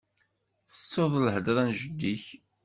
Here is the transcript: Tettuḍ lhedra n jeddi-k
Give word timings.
Tettuḍ 0.69 1.13
lhedra 1.25 1.61
n 1.67 1.69
jeddi-k 1.79 2.25